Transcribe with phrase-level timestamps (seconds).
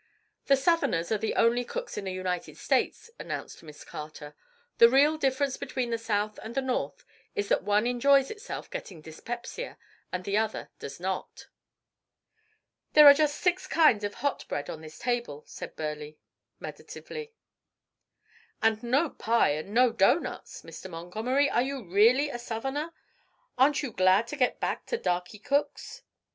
[0.47, 4.33] "The Southerners are the only cooks in the United States," announced Miss Carter.
[4.79, 9.01] "The real difference between the South and the North is that one enjoys itself getting
[9.01, 9.77] dyspepsia
[10.11, 11.49] and the other does not."
[12.93, 16.15] "There are just six kinds of hot bread on this table," said Burleigh,
[16.59, 17.33] meditatively.
[18.59, 20.63] "And no pie and no doughnuts.
[20.63, 20.89] Mr.
[20.89, 22.91] Montgomery, you are really a Southerner
[23.59, 26.01] ar'n't you glad to get back to darky cooks?"